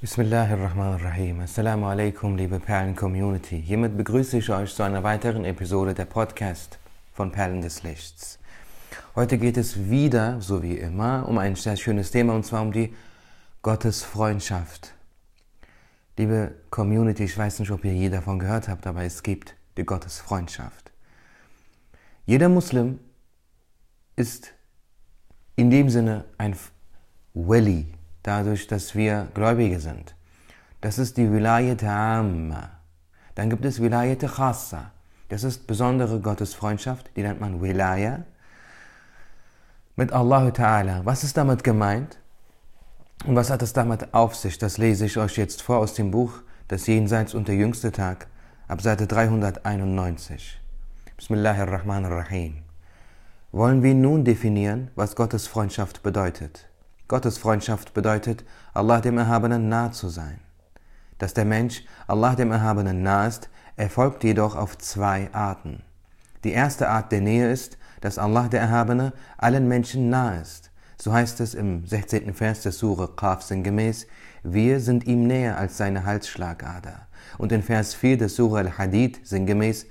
Bismillahirrahmanirrahim. 0.00 1.40
Assalamu 1.40 1.84
alaikum, 1.84 2.34
liebe 2.34 2.58
Perlen-Community. 2.58 3.60
Hiermit 3.60 3.98
begrüße 3.98 4.38
ich 4.38 4.48
euch 4.48 4.74
zu 4.74 4.82
einer 4.82 5.02
weiteren 5.02 5.44
Episode 5.44 5.92
der 5.92 6.06
Podcast 6.06 6.78
von 7.12 7.30
Perlen 7.30 7.60
des 7.60 7.82
Lichts. 7.82 8.38
Heute 9.14 9.36
geht 9.36 9.58
es 9.58 9.90
wieder, 9.90 10.40
so 10.40 10.62
wie 10.62 10.78
immer, 10.78 11.28
um 11.28 11.36
ein 11.36 11.54
sehr 11.54 11.76
schönes 11.76 12.10
Thema 12.10 12.34
und 12.34 12.46
zwar 12.46 12.62
um 12.62 12.72
die 12.72 12.94
Gottesfreundschaft. 13.60 14.94
Liebe 16.16 16.54
Community, 16.70 17.24
ich 17.24 17.36
weiß 17.36 17.58
nicht, 17.58 17.70
ob 17.70 17.84
ihr 17.84 17.92
je 17.92 18.08
davon 18.08 18.38
gehört 18.38 18.68
habt, 18.68 18.86
aber 18.86 19.02
es 19.02 19.22
gibt 19.22 19.54
die 19.76 19.84
Gottesfreundschaft. 19.84 20.92
Jeder 22.24 22.48
Muslim 22.48 23.00
ist 24.16 24.54
in 25.56 25.68
dem 25.68 25.90
Sinne 25.90 26.24
ein 26.38 26.56
Wali, 27.34 27.92
dadurch, 28.22 28.66
dass 28.66 28.94
wir 28.94 29.28
Gläubige 29.34 29.80
sind. 29.80 30.14
Das 30.80 30.98
ist 30.98 31.16
die 31.16 31.32
Wilayat 31.32 31.84
Amma. 31.84 32.70
Dann 33.34 33.50
gibt 33.50 33.64
es 33.64 33.80
Wilayat 33.82 34.20
Khassa. 34.20 34.92
Das 35.30 35.44
ist 35.44 35.66
besondere 35.66 36.20
Gottesfreundschaft, 36.20 37.10
die 37.14 37.22
nennt 37.22 37.40
man 37.40 37.62
Wilaya. 37.62 38.24
Mit 39.94 40.12
Allah 40.12 40.48
Ta'ala. 40.48 41.04
Was 41.04 41.22
ist 41.22 41.36
damit 41.36 41.62
gemeint? 41.62 42.18
Und 43.26 43.36
was 43.36 43.50
hat 43.50 43.62
es 43.62 43.72
damit 43.72 44.12
auf 44.12 44.34
sich? 44.34 44.58
Das 44.58 44.78
lese 44.78 45.06
ich 45.06 45.18
euch 45.18 45.36
jetzt 45.36 45.62
vor 45.62 45.78
aus 45.78 45.94
dem 45.94 46.10
Buch 46.10 46.40
Das 46.68 46.86
Jenseits 46.86 47.34
und 47.34 47.48
der 47.48 47.54
jüngste 47.54 47.92
Tag, 47.92 48.26
ab 48.66 48.80
Seite 48.80 49.06
391. 49.06 50.58
Bismillahirrahmanirrahim. 51.16 52.62
Wollen 53.52 53.82
wir 53.82 53.94
nun 53.94 54.24
definieren, 54.24 54.90
was 54.94 55.16
Gottes 55.16 55.46
Freundschaft 55.46 56.02
bedeutet? 56.02 56.69
Gottes 57.10 57.38
Freundschaft 57.38 57.92
bedeutet, 57.92 58.44
Allah 58.72 59.00
dem 59.00 59.18
Erhabenen 59.18 59.68
nahe 59.68 59.90
zu 59.90 60.08
sein. 60.08 60.38
Dass 61.18 61.34
der 61.34 61.44
Mensch 61.44 61.82
Allah 62.06 62.36
dem 62.36 62.52
Erhabenen 62.52 63.02
nahe 63.02 63.26
ist, 63.26 63.50
erfolgt 63.74 64.22
jedoch 64.22 64.54
auf 64.54 64.78
zwei 64.78 65.28
Arten. 65.32 65.82
Die 66.44 66.52
erste 66.52 66.88
Art 66.88 67.10
der 67.10 67.20
Nähe 67.20 67.50
ist, 67.50 67.78
dass 68.00 68.16
Allah 68.16 68.46
der 68.46 68.60
Erhabene 68.60 69.12
allen 69.38 69.66
Menschen 69.66 70.08
nahe 70.08 70.40
ist. 70.40 70.70
So 70.98 71.12
heißt 71.12 71.40
es 71.40 71.54
im 71.54 71.84
16. 71.84 72.32
Vers 72.32 72.62
der 72.62 72.70
Sure 72.70 73.08
Qaf 73.16 73.42
sinngemäß, 73.42 74.06
wir 74.44 74.78
sind 74.78 75.04
ihm 75.04 75.26
näher 75.26 75.58
als 75.58 75.78
seine 75.78 76.04
Halsschlagader. 76.04 77.08
Und 77.38 77.50
in 77.50 77.64
Vers 77.64 77.92
4 77.92 78.18
der 78.18 78.28
Sure 78.28 78.60
Al-Hadid 78.60 79.26
sinngemäß, 79.26 79.86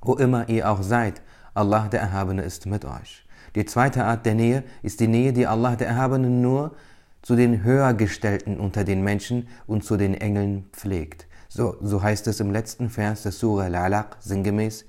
wo 0.00 0.14
immer 0.14 0.48
ihr 0.48 0.70
auch 0.70 0.82
seid, 0.82 1.20
Allah 1.52 1.88
der 1.88 2.00
Erhabene 2.00 2.40
ist 2.40 2.64
mit 2.64 2.86
euch. 2.86 3.23
Die 3.54 3.64
zweite 3.64 4.04
Art 4.04 4.26
der 4.26 4.34
Nähe 4.34 4.64
ist 4.82 5.00
die 5.00 5.08
Nähe, 5.08 5.32
die 5.32 5.46
Allah 5.46 5.76
der 5.76 5.88
Erhabene 5.88 6.28
nur 6.28 6.74
zu 7.22 7.36
den 7.36 7.62
Höhergestellten 7.62 8.58
unter 8.58 8.84
den 8.84 9.02
Menschen 9.02 9.48
und 9.66 9.84
zu 9.84 9.96
den 9.96 10.14
Engeln 10.14 10.66
pflegt. 10.72 11.26
So, 11.48 11.76
so 11.80 12.02
heißt 12.02 12.26
es 12.26 12.40
im 12.40 12.50
letzten 12.50 12.90
Vers 12.90 13.22
der 13.22 13.32
Surah 13.32 13.64
Al-Alaq 13.64 14.16
sinngemäß, 14.20 14.84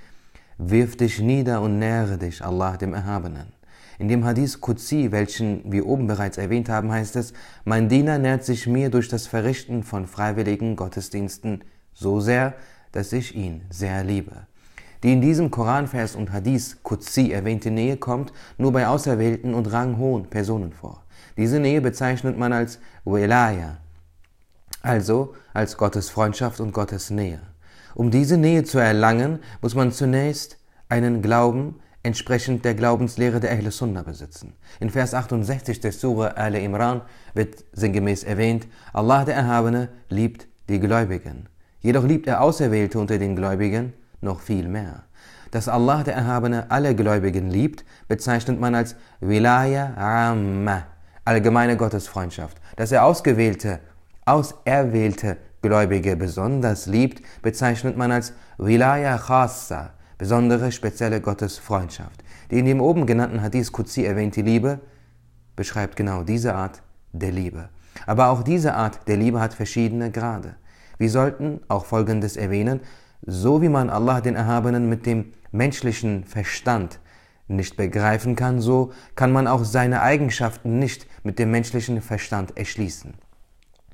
Wirf 0.58 0.96
dich 0.96 1.20
nieder 1.20 1.62
und 1.62 1.80
nähere 1.80 2.18
dich 2.18 2.42
Allah 2.42 2.78
dem 2.78 2.94
Erhabenen. 2.94 3.52
In 4.00 4.08
dem 4.08 4.24
Hadith 4.24 4.62
Qudsi, 4.62 5.12
welchen 5.12 5.70
wir 5.70 5.86
oben 5.86 6.08
bereits 6.08 6.38
erwähnt 6.38 6.70
haben, 6.70 6.92
heißt 6.92 7.18
es, 7.18 7.34
mein 7.66 7.90
Diener 7.90 8.18
nährt 8.18 8.46
sich 8.46 8.66
mir 8.66 8.90
durch 8.90 9.10
das 9.10 9.28
Verrichten 9.28 9.84
von 9.84 10.08
freiwilligen 10.08 10.78
Gottesdiensten 10.78 11.64
so 11.94 12.22
sehr, 12.22 12.54
dass 12.94 13.12
ich 13.12 13.36
ihn 13.36 13.64
sehr 13.70 14.04
liebe. 14.06 14.48
Die 15.06 15.14
in 15.14 15.22
diesem 15.22 15.52
Koranvers 15.52 16.16
und 16.16 16.34
Hadith 16.34 16.78
Qudsi 16.82 17.30
erwähnte 17.32 17.70
Nähe 17.70 17.96
kommt 17.96 18.34
nur 18.58 18.72
bei 18.72 18.88
auserwählten 18.88 19.54
und 19.54 19.72
ranghohen 19.72 20.32
Personen 20.32 20.72
vor. 20.72 21.04
Diese 21.38 21.60
Nähe 21.60 21.80
bezeichnet 21.80 22.40
man 22.40 22.52
als 22.52 22.80
Welaya, 23.04 23.78
also 24.82 25.36
als 25.54 25.78
Gottes 25.78 26.10
Freundschaft 26.10 26.60
und 26.60 26.74
Gottes 26.74 27.12
Nähe. 27.12 27.40
Um 27.94 28.10
diese 28.10 28.36
Nähe 28.38 28.64
zu 28.64 28.80
erlangen, 28.80 29.38
muss 29.62 29.76
man 29.76 29.92
zunächst 29.92 30.58
einen 30.90 31.22
Glauben 31.22 31.76
entsprechend 32.02 32.66
der 32.66 32.74
Glaubenslehre 32.74 33.40
der 33.40 33.52
Ahle 33.52 33.70
Sunnah 33.70 34.02
besitzen. 34.02 34.54
In 34.80 34.90
Vers 34.90 35.14
68 35.14 35.82
der 35.82 35.92
Surah 35.92 36.30
Al 36.30 36.56
Imran 36.56 37.02
wird 37.36 37.64
sinngemäß 37.74 38.24
erwähnt, 38.24 38.66
Allah 38.92 39.24
der 39.24 39.36
Erhabene 39.36 39.90
liebt 40.10 40.48
die 40.68 40.80
Gläubigen. 40.80 41.48
Jedoch 41.82 42.06
liebt 42.06 42.26
er 42.26 42.42
Auserwählte 42.42 42.98
unter 42.98 43.20
den 43.20 43.36
Gläubigen 43.36 43.94
noch 44.26 44.42
viel 44.42 44.68
mehr. 44.68 45.04
Dass 45.52 45.70
Allah 45.70 46.04
der 46.04 46.16
Erhabene 46.16 46.70
alle 46.70 46.96
Gläubigen 46.96 47.50
liebt, 47.50 47.86
bezeichnet 48.10 48.60
man 48.60 48.76
als 48.76 48.98
Wilaya 49.22 49.94
Amma, 49.96 50.84
allgemeine 51.24 51.78
Gottesfreundschaft. 51.78 52.58
Dass 52.76 52.92
er 52.92 53.06
ausgewählte, 53.06 53.80
auserwählte 54.26 55.38
Gläubige 55.62 56.18
besonders 56.18 56.88
liebt, 56.88 57.22
bezeichnet 57.42 57.96
man 57.96 58.12
als 58.12 58.34
Wilaya 58.58 59.18
Khassa, 59.18 59.92
besondere 60.18 60.72
spezielle 60.72 61.22
Gottesfreundschaft. 61.22 62.24
Die 62.52 62.60
in 62.60 62.66
dem 62.66 62.82
oben 62.82 63.06
genannten 63.06 63.42
Hadith 63.42 63.72
Qudsi 63.72 64.04
erwähnte 64.06 64.42
Liebe 64.42 64.80
beschreibt 65.56 65.96
genau 65.96 66.24
diese 66.24 66.54
Art 66.54 66.82
der 67.14 67.32
Liebe. 67.32 67.70
Aber 68.06 68.28
auch 68.28 68.44
diese 68.44 68.76
Art 68.76 69.08
der 69.08 69.18
Liebe 69.18 69.40
hat 69.40 69.54
verschiedene 69.54 70.12
Grade. 70.12 70.56
Wir 70.98 71.10
sollten 71.10 71.62
auch 71.68 71.86
Folgendes 71.86 72.38
erwähnen, 72.38 72.82
so 73.26 73.62
wie 73.62 73.70
man 73.70 73.90
Allah 73.90 74.22
den 74.22 74.36
Erhabenen 74.36 74.90
mit 74.90 75.06
dem 75.06 75.34
menschlichen 75.52 76.24
Verstand 76.24 77.00
nicht 77.48 77.78
begreifen 77.78 78.36
kann, 78.36 78.60
so 78.60 78.92
kann 79.16 79.32
man 79.32 79.48
auch 79.48 79.64
seine 79.64 80.02
Eigenschaften 80.02 80.80
nicht 80.80 81.08
mit 81.24 81.40
dem 81.40 81.52
menschlichen 81.52 82.02
Verstand 82.02 82.58
erschließen. 82.58 83.14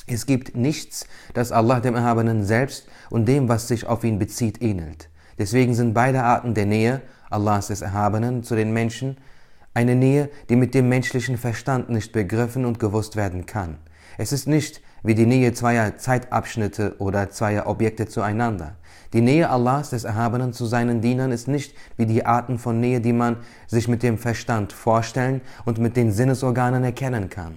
Es 0.08 0.26
gibt 0.26 0.56
nichts, 0.56 1.06
das 1.34 1.52
Allah 1.52 1.80
dem 1.80 1.96
Erhabenen 1.96 2.44
selbst 2.44 2.88
und 3.10 3.28
dem, 3.28 3.50
was 3.50 3.68
sich 3.68 3.86
auf 3.86 4.04
ihn 4.04 4.20
bezieht, 4.20 4.62
ähnelt. 4.62 5.10
Deswegen 5.38 5.74
sind 5.74 5.94
beide 5.94 6.24
Arten 6.24 6.54
der 6.54 6.66
Nähe 6.66 7.02
Allahs 7.30 7.68
des 7.68 7.82
Erhabenen 7.82 8.44
zu 8.44 8.56
den 8.56 8.74
Menschen 8.74 9.18
eine 9.74 9.96
Nähe, 9.96 10.30
die 10.50 10.56
mit 10.56 10.74
dem 10.74 10.90
menschlichen 10.90 11.38
Verstand 11.38 11.90
nicht 11.90 12.12
begriffen 12.12 12.66
und 12.66 12.80
gewusst 12.80 13.16
werden 13.16 13.46
kann. 13.46 13.78
Es 14.18 14.34
ist 14.34 14.48
nicht 14.48 14.82
wie 15.04 15.16
die 15.16 15.26
Nähe 15.26 15.54
zweier 15.54 15.98
Zeitabschnitte 15.98 16.96
oder 17.00 17.30
zweier 17.30 17.68
Objekte 17.68 18.08
zueinander. 18.08 18.76
Die 19.14 19.22
Nähe 19.22 19.50
Allahs 19.50 19.90
des 19.90 20.04
Erhabenen 20.04 20.54
zu 20.54 20.66
seinen 20.66 21.02
Dienern 21.02 21.32
ist 21.32 21.48
nicht 21.48 21.76
wie 21.98 22.06
die 22.06 22.26
Arten 22.26 22.58
von 22.58 22.80
Nähe, 22.80 23.02
die 23.02 23.14
man 23.14 23.38
sich 23.68 23.88
mit 23.88 24.04
dem 24.04 24.18
Verstand 24.18 24.74
vorstellen 24.74 25.42
und 25.66 25.80
mit 25.80 25.98
den 25.98 26.12
Sinnesorganen 26.12 26.84
erkennen 26.84 27.30
kann. 27.30 27.56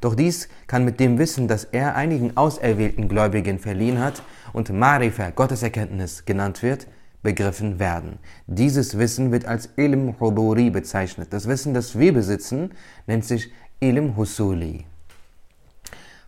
Doch 0.00 0.14
dies 0.14 0.48
kann 0.66 0.84
mit 0.84 1.00
dem 1.00 1.18
Wissen, 1.18 1.48
das 1.48 1.64
er 1.64 1.96
einigen 1.96 2.36
auserwählten 2.36 3.08
Gläubigen 3.08 3.58
verliehen 3.58 3.98
hat 3.98 4.22
und 4.52 4.70
Marifa, 4.70 5.30
Gotteserkenntnis 5.30 6.26
genannt 6.26 6.62
wird, 6.62 6.86
begriffen 7.22 7.78
werden. 7.78 8.18
Dieses 8.46 8.98
Wissen 8.98 9.32
wird 9.32 9.46
als 9.46 9.70
Ilm 9.76 10.20
Huduri 10.20 10.70
bezeichnet. 10.70 11.32
Das 11.32 11.48
Wissen, 11.48 11.74
das 11.74 11.98
wir 11.98 12.12
besitzen, 12.12 12.72
nennt 13.06 13.24
sich 13.24 13.50
Ilm 13.80 14.16
Husuli. 14.16 14.84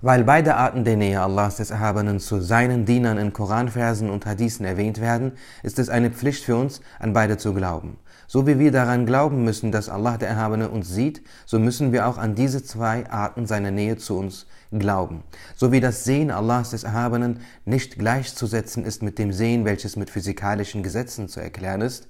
Weil 0.07 0.23
beide 0.23 0.55
Arten 0.55 0.85
der 0.85 0.97
Nähe 0.97 1.21
Allahs 1.21 1.57
des 1.57 1.73
Erhabenen 1.73 2.21
zu 2.21 2.41
seinen 2.41 2.85
Dienern 2.85 3.19
in 3.19 3.33
Koranversen 3.33 4.09
und 4.09 4.25
Hadithen 4.25 4.65
erwähnt 4.65 5.01
werden, 5.01 5.33
ist 5.65 5.81
es 5.81 5.89
eine 5.89 6.13
Pflicht 6.13 6.45
für 6.45 6.55
uns, 6.55 6.81
an 7.01 7.13
beide 7.13 7.39
zu 7.39 7.53
glauben. 7.53 7.99
So 8.29 8.47
wie 8.47 8.61
wir 8.61 8.71
daran 8.71 9.05
glauben 9.05 9.43
müssen, 9.43 9.73
dass 9.73 9.89
Allah 9.89 10.17
der 10.17 10.29
Erhabene 10.29 10.69
uns 10.69 10.89
sieht, 10.91 11.23
so 11.45 11.59
müssen 11.59 11.93
wir 11.93 12.07
auch 12.07 12.19
an 12.19 12.37
diese 12.37 12.63
zwei 12.63 13.11
Arten 13.11 13.47
seiner 13.47 13.73
Nähe 13.73 13.97
zu 13.97 14.17
uns 14.17 14.47
glauben. 14.71 15.25
So 15.57 15.73
wie 15.73 15.81
das 15.81 16.05
Sehen 16.05 16.31
Allahs 16.31 16.71
des 16.71 16.85
Erhabenen 16.85 17.41
nicht 17.65 17.99
gleichzusetzen 17.99 18.85
ist 18.85 19.03
mit 19.03 19.19
dem 19.19 19.33
Sehen, 19.33 19.65
welches 19.65 19.97
mit 19.97 20.11
physikalischen 20.11 20.85
Gesetzen 20.85 21.27
zu 21.27 21.41
erklären 21.41 21.81
ist, 21.81 22.07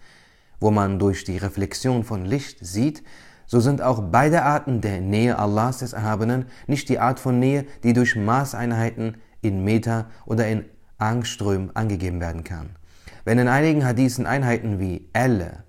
wo 0.60 0.70
man 0.70 0.98
durch 0.98 1.24
die 1.24 1.38
Reflexion 1.38 2.04
von 2.04 2.26
Licht 2.26 2.58
sieht, 2.60 3.02
so 3.46 3.60
sind 3.60 3.80
auch 3.80 4.02
beide 4.10 4.42
Arten 4.42 4.80
der 4.80 5.00
Nähe 5.00 5.38
Allahs 5.38 5.78
des 5.78 5.92
Erhabenen 5.92 6.46
nicht 6.66 6.88
die 6.88 6.98
Art 6.98 7.20
von 7.20 7.38
Nähe, 7.38 7.64
die 7.82 7.92
durch 7.92 8.16
Maßeinheiten 8.16 9.16
in 9.40 9.64
Meter 9.64 10.06
oder 10.24 10.48
in 10.48 10.64
Angström 10.98 11.70
angegeben 11.74 12.20
werden 12.20 12.44
kann. 12.44 12.70
Wenn 13.24 13.38
in 13.38 13.48
einigen 13.48 13.84
Hadithen 13.84 14.26
Einheiten 14.26 14.78
wie 14.78 15.08
Elle, 15.12 15.64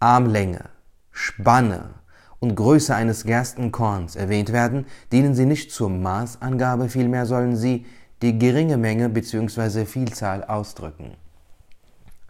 Armlänge, 0.00 0.64
Spanne 1.10 1.94
und 2.40 2.56
Größe 2.56 2.94
eines 2.94 3.24
Gerstenkorns 3.24 4.16
erwähnt 4.16 4.52
werden, 4.52 4.86
dienen 5.12 5.34
sie 5.34 5.46
nicht 5.46 5.72
zur 5.72 5.88
Maßangabe, 5.88 6.88
vielmehr 6.88 7.26
sollen 7.26 7.56
sie 7.56 7.86
die 8.22 8.38
geringe 8.38 8.76
Menge 8.76 9.08
bzw. 9.08 9.84
Vielzahl 9.84 10.44
ausdrücken. 10.44 11.16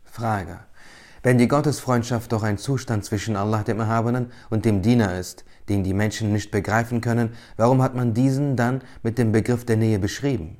Frage. 0.05 0.61
Wenn 1.25 1.38
die 1.38 1.49
Gottesfreundschaft 1.49 2.31
doch 2.32 2.43
ein 2.43 2.59
Zustand 2.59 3.03
zwischen 3.03 3.35
Allah 3.35 3.62
dem 3.62 3.81
Erhabenen 3.81 4.31
und 4.50 4.67
dem 4.67 4.82
Diener 4.82 5.19
ist, 5.19 5.47
den 5.71 5.82
die 5.82 5.94
Menschen 5.94 6.35
nicht 6.35 6.50
begreifen 6.50 7.00
können, 7.00 7.31
warum 7.56 7.81
hat 7.81 7.94
man 7.94 8.12
diesen 8.12 8.56
dann 8.56 8.82
mit 9.03 9.17
dem 9.17 9.32
Begriff 9.32 9.65
der 9.65 9.79
Nähe 9.79 9.99
beschrieben? 9.99 10.59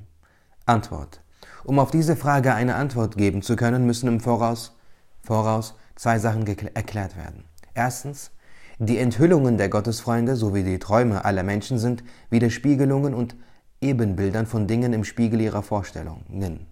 Antwort. 0.65 1.21
Um 1.65 1.77
auf 1.77 1.91
diese 1.91 2.15
Frage 2.15 2.55
eine 2.55 2.73
Antwort 2.73 3.15
geben 3.15 3.43
zu 3.43 3.55
können, 3.55 3.85
müssen 3.85 4.07
im 4.07 4.19
Voraus, 4.19 4.75
Voraus 5.21 5.75
zwei 5.95 6.17
Sachen 6.17 6.47
erklärt 6.47 7.15
werden. 7.15 7.43
Erstens, 7.75 8.31
die 8.79 8.97
Enthüllungen 8.97 9.59
der 9.59 9.69
Gottesfreunde 9.69 10.35
sowie 10.35 10.63
die 10.63 10.79
Träume 10.79 11.25
aller 11.25 11.43
Menschen 11.43 11.77
sind 11.77 12.03
Widerspiegelungen 12.31 13.13
und 13.13 13.35
Ebenbildern 13.81 14.47
von 14.47 14.65
Dingen 14.65 14.93
im 14.93 15.03
Spiegel 15.03 15.41
ihrer 15.41 15.61
Vorstellungen. 15.61 16.65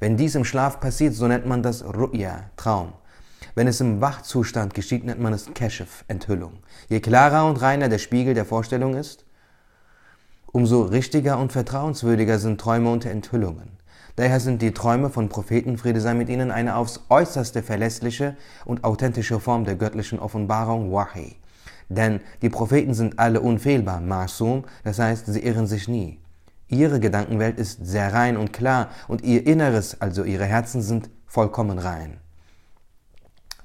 Wenn 0.00 0.16
dies 0.16 0.34
im 0.34 0.44
Schlaf 0.44 0.80
passiert, 0.80 1.14
so 1.14 1.28
nennt 1.28 1.46
man 1.46 1.62
das 1.62 1.84
Ru'ya, 1.84 2.40
Traum. 2.56 2.92
Wenn 3.56 3.68
es 3.68 3.80
im 3.80 4.02
Wachzustand 4.02 4.74
geschieht, 4.74 5.06
nennt 5.06 5.18
man 5.18 5.32
es 5.32 5.46
Keshf, 5.54 6.04
Enthüllung. 6.08 6.58
Je 6.90 7.00
klarer 7.00 7.46
und 7.46 7.62
reiner 7.62 7.88
der 7.88 7.96
Spiegel 7.96 8.34
der 8.34 8.44
Vorstellung 8.44 8.94
ist, 8.94 9.24
umso 10.52 10.82
richtiger 10.82 11.38
und 11.38 11.52
vertrauenswürdiger 11.52 12.38
sind 12.38 12.60
Träume 12.60 12.90
und 12.90 13.06
Enthüllungen. 13.06 13.70
Daher 14.16 14.40
sind 14.40 14.60
die 14.60 14.72
Träume 14.72 15.08
von 15.08 15.30
Propheten, 15.30 15.78
Friede 15.78 16.02
sei 16.02 16.12
mit 16.12 16.28
ihnen, 16.28 16.50
eine 16.50 16.76
aufs 16.76 17.00
äußerste 17.08 17.62
verlässliche 17.62 18.36
und 18.66 18.84
authentische 18.84 19.40
Form 19.40 19.64
der 19.64 19.76
göttlichen 19.76 20.18
Offenbarung, 20.18 20.92
Wahi. 20.92 21.36
Denn 21.88 22.20
die 22.42 22.50
Propheten 22.50 22.92
sind 22.92 23.18
alle 23.18 23.40
unfehlbar, 23.40 24.02
Masum, 24.02 24.64
das 24.84 24.98
heißt, 24.98 25.24
sie 25.24 25.42
irren 25.42 25.66
sich 25.66 25.88
nie. 25.88 26.20
Ihre 26.68 27.00
Gedankenwelt 27.00 27.58
ist 27.58 27.86
sehr 27.86 28.12
rein 28.12 28.36
und 28.36 28.52
klar 28.52 28.90
und 29.08 29.22
ihr 29.22 29.46
Inneres, 29.46 29.98
also 30.02 30.24
ihre 30.24 30.44
Herzen, 30.44 30.82
sind 30.82 31.08
vollkommen 31.24 31.78
rein. 31.78 32.18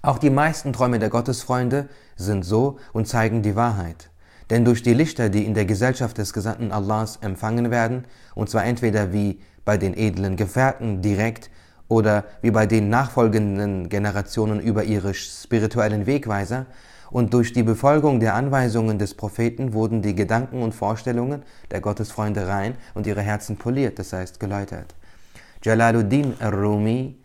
Auch 0.04 0.18
die 0.18 0.32
meisten 0.32 0.74
Träume 0.74 0.98
der 0.98 1.10
Gottesfreunde 1.10 1.88
sind 2.16 2.44
so 2.44 2.80
und 2.92 3.08
zeigen 3.08 3.44
die 3.44 3.56
Wahrheit. 3.56 4.10
Denn 4.50 4.66
durch 4.66 4.82
die 4.82 4.96
Lichter, 4.96 5.30
die 5.30 5.46
in 5.46 5.54
der 5.54 5.66
Gesellschaft 5.66 6.18
des 6.18 6.34
Gesandten 6.34 6.72
Allahs 6.72 7.18
empfangen 7.22 7.70
werden, 7.70 8.06
und 8.34 8.50
zwar 8.50 8.66
entweder 8.66 9.14
wie 9.14 9.40
bei 9.64 9.78
den 9.78 9.96
edlen 9.96 10.38
Gefährten 10.38 11.04
direkt 11.04 11.52
oder 11.88 12.26
wie 12.42 12.50
bei 12.50 12.66
den 12.66 12.90
nachfolgenden 12.90 13.90
Generationen 13.90 14.60
über 14.60 14.84
ihre 14.84 15.14
spirituellen 15.14 16.08
Wegweiser, 16.08 16.66
und 17.12 17.34
durch 17.34 17.52
die 17.52 17.64
Befolgung 17.64 18.22
der 18.22 18.36
Anweisungen 18.36 18.98
des 18.98 19.14
Propheten 19.16 19.74
wurden 19.74 20.02
die 20.02 20.16
Gedanken 20.16 20.64
und 20.64 20.74
Vorstellungen 20.74 21.44
der 21.70 21.82
Gottesfreunde 21.82 22.48
rein 22.48 22.76
und 22.94 23.06
ihre 23.06 23.22
Herzen 23.22 23.58
poliert, 23.58 24.00
das 24.00 24.14
heißt 24.14 24.40
geläutert. 24.40 24.96
Jalaluddin 25.62 26.36
al-Rumi 26.40 27.21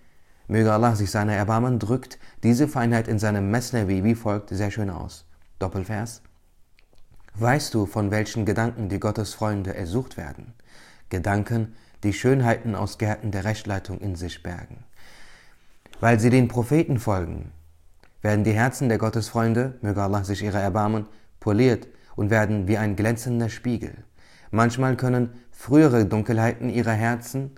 Möge 0.48 0.72
Allah 0.72 0.94
sich 0.94 1.10
seiner 1.10 1.34
erbarmen, 1.34 1.78
drückt 1.78 2.18
diese 2.42 2.68
Feinheit 2.68 3.08
in 3.08 3.18
seinem 3.18 3.50
Mesnevi 3.50 4.04
wie 4.04 4.14
folgt 4.14 4.50
sehr 4.50 4.70
schön 4.70 4.90
aus. 4.90 5.26
Doppelvers. 5.58 6.22
Weißt 7.34 7.74
du, 7.74 7.86
von 7.86 8.10
welchen 8.10 8.46
Gedanken 8.46 8.88
die 8.88 9.00
Gottesfreunde 9.00 9.74
ersucht 9.74 10.16
werden? 10.16 10.54
Gedanken, 11.08 11.74
die 12.02 12.12
Schönheiten 12.12 12.74
aus 12.74 12.98
Gärten 12.98 13.30
der 13.30 13.44
Rechtleitung 13.44 14.00
in 14.00 14.16
sich 14.16 14.42
bergen. 14.42 14.84
Weil 16.00 16.20
sie 16.20 16.30
den 16.30 16.48
Propheten 16.48 16.98
folgen, 16.98 17.52
werden 18.22 18.44
die 18.44 18.52
Herzen 18.52 18.88
der 18.88 18.98
Gottesfreunde, 18.98 19.78
möge 19.82 20.02
Allah 20.02 20.24
sich 20.24 20.42
ihrer 20.42 20.60
erbarmen, 20.60 21.06
poliert 21.40 21.88
und 22.16 22.30
werden 22.30 22.68
wie 22.68 22.78
ein 22.78 22.96
glänzender 22.96 23.48
Spiegel. 23.48 24.04
Manchmal 24.50 24.96
können 24.96 25.30
frühere 25.50 26.06
Dunkelheiten 26.06 26.68
ihrer 26.68 26.92
Herzen 26.92 27.52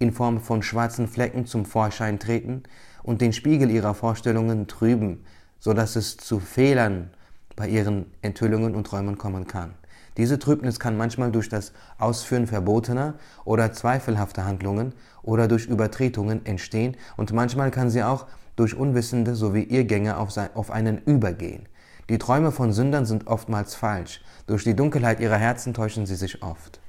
in 0.00 0.12
Form 0.12 0.40
von 0.40 0.62
schwarzen 0.62 1.06
Flecken 1.06 1.46
zum 1.46 1.64
Vorschein 1.64 2.18
treten 2.18 2.64
und 3.02 3.20
den 3.20 3.32
Spiegel 3.32 3.70
ihrer 3.70 3.94
Vorstellungen 3.94 4.66
trüben, 4.66 5.24
so 5.60 5.72
dass 5.74 5.94
es 5.94 6.16
zu 6.16 6.40
Fehlern 6.40 7.10
bei 7.54 7.68
ihren 7.68 8.06
Enthüllungen 8.22 8.74
und 8.74 8.86
Träumen 8.86 9.18
kommen 9.18 9.46
kann. 9.46 9.74
Diese 10.16 10.38
Trübnis 10.38 10.80
kann 10.80 10.96
manchmal 10.96 11.30
durch 11.30 11.48
das 11.48 11.72
Ausführen 11.98 12.46
verbotener 12.46 13.14
oder 13.44 13.72
zweifelhafter 13.72 14.44
Handlungen 14.44 14.94
oder 15.22 15.46
durch 15.46 15.66
Übertretungen 15.66 16.44
entstehen 16.46 16.96
und 17.16 17.32
manchmal 17.32 17.70
kann 17.70 17.90
sie 17.90 18.02
auch 18.02 18.26
durch 18.56 18.74
Unwissende 18.74 19.34
sowie 19.34 19.62
Irrgänge 19.62 20.16
auf, 20.16 20.36
auf 20.54 20.70
einen 20.70 20.98
übergehen. 20.98 21.68
Die 22.08 22.18
Träume 22.18 22.52
von 22.52 22.72
Sündern 22.72 23.04
sind 23.06 23.26
oftmals 23.26 23.74
falsch. 23.74 24.22
Durch 24.46 24.64
die 24.64 24.74
Dunkelheit 24.74 25.20
ihrer 25.20 25.36
Herzen 25.36 25.74
täuschen 25.74 26.06
sie 26.06 26.16
sich 26.16 26.42
oft. 26.42 26.80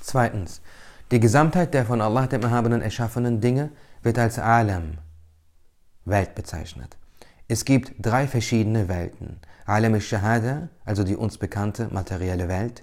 Zweitens. 0.00 0.60
Die 1.12 1.20
Gesamtheit 1.20 1.72
der 1.72 1.86
von 1.86 2.00
Allah 2.00 2.26
dem 2.26 2.42
Erhabenen 2.42 2.82
erschaffenen 2.82 3.40
Dinge 3.40 3.70
wird 4.02 4.18
als 4.18 4.40
Alam, 4.40 4.98
Welt 6.04 6.34
bezeichnet. 6.34 6.96
Es 7.46 7.64
gibt 7.64 7.92
drei 8.00 8.26
verschiedene 8.26 8.88
Welten. 8.88 9.38
Alam 9.66 9.94
al-Shahada, 9.94 10.68
also 10.84 11.04
die 11.04 11.14
uns 11.14 11.38
bekannte 11.38 11.86
materielle 11.92 12.48
Welt. 12.48 12.82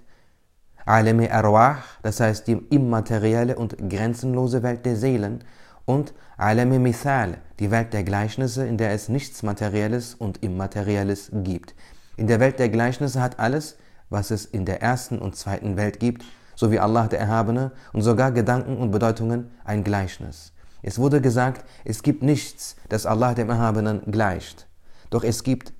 Alam 0.85 1.19
arwah 1.19 1.79
das 2.01 2.21
heißt 2.21 2.47
die 2.47 2.53
immaterielle 2.69 3.57
und 3.57 3.89
grenzenlose 3.89 4.63
Welt 4.63 4.85
der 4.85 4.95
Seelen. 4.95 5.43
Und 5.83 6.13
Alam 6.37 6.81
mithal 6.81 7.39
die 7.59 7.71
Welt 7.71 7.91
der 7.91 8.05
Gleichnisse, 8.05 8.65
in 8.65 8.77
der 8.77 8.91
es 8.91 9.09
nichts 9.09 9.43
Materielles 9.43 10.13
und 10.13 10.41
Immaterielles 10.41 11.29
gibt. 11.43 11.75
In 12.15 12.27
der 12.27 12.39
Welt 12.39 12.57
der 12.57 12.69
Gleichnisse 12.69 13.21
hat 13.21 13.37
alles, 13.37 13.75
was 14.09 14.31
es 14.31 14.45
in 14.45 14.63
der 14.63 14.81
ersten 14.81 15.19
und 15.19 15.35
zweiten 15.35 15.75
Welt 15.75 15.99
gibt, 15.99 16.23
so 16.55 16.71
wie 16.71 16.79
Allah 16.79 17.07
der 17.07 17.19
Erhabene 17.19 17.71
und 17.93 18.01
sogar 18.01 18.31
Gedanken 18.31 18.77
und 18.77 18.91
Bedeutungen 18.91 19.51
ein 19.63 19.83
Gleichnis. 19.83 20.53
Es 20.81 20.99
wurde 20.99 21.21
gesagt, 21.21 21.63
es 21.85 22.03
gibt 22.03 22.23
nichts, 22.23 22.75
das 22.89 23.05
Allah 23.05 23.33
dem 23.33 23.49
Erhabenen 23.49 24.01
gleicht. 24.11 24.67
Doch 25.09 25.23
es 25.23 25.43
gibt, 25.43 25.73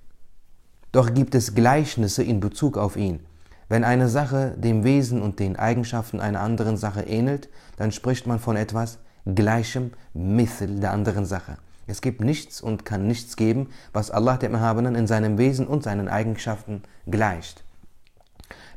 doch 0.92 1.14
gibt 1.14 1.36
es 1.36 1.56
Gleichnisse 1.56 2.24
in 2.24 2.40
Bezug 2.40 2.78
auf 2.78 2.96
ihn. 2.96 3.20
Wenn 3.68 3.84
eine 3.84 4.08
Sache 4.08 4.56
dem 4.58 4.84
Wesen 4.84 5.22
und 5.22 5.40
den 5.40 5.56
Eigenschaften 5.56 6.20
einer 6.20 6.42
anderen 6.42 6.78
Sache 6.78 7.02
ähnelt, 7.02 7.50
dann 7.78 7.92
spricht 7.92 8.28
man 8.28 8.40
von 8.40 8.56
etwas 8.56 9.00
Gleichem, 9.26 9.92
Mittel 10.14 10.80
der 10.80 10.92
anderen 10.92 11.26
Sache. 11.26 11.58
Es 11.88 12.02
gibt 12.02 12.22
nichts 12.22 12.62
und 12.62 12.86
kann 12.86 13.08
nichts 13.08 13.36
geben, 13.36 13.70
was 13.92 14.12
Allah 14.12 14.38
dem 14.38 14.54
Erhabenen 14.54 14.96
in 14.96 15.08
seinem 15.08 15.38
Wesen 15.38 15.68
und 15.68 15.84
seinen 15.84 16.08
Eigenschaften 16.08 16.84
gleicht. 17.08 17.64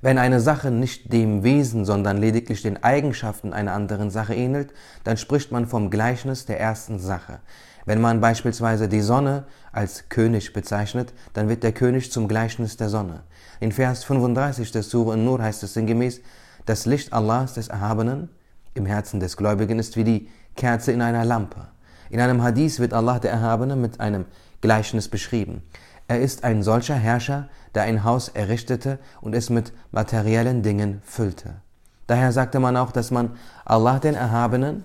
Wenn 0.07 0.19
eine 0.19 0.39
Sache 0.39 0.71
nicht 0.71 1.13
dem 1.13 1.43
Wesen, 1.43 1.85
sondern 1.85 2.19
lediglich 2.19 2.63
den 2.63 2.81
Eigenschaften 2.81 3.53
einer 3.53 3.73
anderen 3.73 4.09
Sache 4.09 4.37
ähnelt, 4.37 4.73
dann 5.03 5.17
spricht 5.17 5.51
man 5.51 5.67
vom 5.67 5.91
Gleichnis 5.91 6.47
der 6.47 6.61
ersten 6.61 7.01
Sache. 7.01 7.41
Wenn 7.87 8.01
man 8.01 8.21
beispielsweise 8.21 8.89
die 8.89 9.01
Sonne 9.01 9.47
als 9.73 10.09
König 10.09 10.53
bezeichnet, 10.53 11.13
dann 11.33 11.49
wird 11.49 11.65
der 11.65 11.73
König 11.73 12.13
zum 12.13 12.29
Gleichnis 12.29 12.77
der 12.77 12.89
Sonne. 12.89 13.25
In 13.59 13.73
Vers 13.73 14.05
35 14.05 14.71
des 14.71 14.91
Surah 14.91 15.17
Nur 15.17 15.43
heißt 15.43 15.65
es 15.65 15.75
sinngemäß, 15.75 16.21
das 16.67 16.87
Licht 16.87 17.13
Allahs 17.13 17.55
des 17.55 17.67
Erhabenen 17.67 18.29
im 18.75 18.87
Herzen 18.87 19.19
des 19.19 19.37
Gläubigen 19.37 19.81
ist 19.81 19.97
wie 19.97 20.05
die 20.05 20.29
Kerze 20.55 20.93
in 20.93 21.03
einer 21.03 21.25
Lampe. 21.25 21.67
In 22.11 22.21
einem 22.21 22.45
Hadith 22.45 22.79
wird 22.79 22.95
Allah 22.95 23.19
der 23.19 23.33
Erhabene 23.33 23.75
mit 23.75 23.99
einem 23.99 24.27
Gleichnis 24.61 25.09
beschrieben. 25.09 25.63
Er 26.09 26.21
ist 26.21 26.45
ein 26.45 26.63
solcher 26.63 26.95
Herrscher, 26.95 27.49
der 27.75 27.83
ein 27.83 28.05
Haus 28.05 28.29
errichtete 28.29 28.99
und 29.21 29.35
es 29.35 29.51
mit 29.51 29.73
materiellen 29.91 30.63
Dingen 30.63 31.03
füllte. 31.05 31.57
Daher 32.07 32.31
sagte 32.31 32.61
man 32.61 32.77
auch, 32.77 32.93
dass 32.93 33.11
man 33.11 33.37
Allah 33.65 33.99
den 33.99 34.15
Erhabenen 34.15 34.85